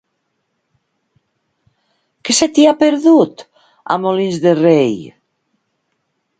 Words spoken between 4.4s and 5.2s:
de Rei?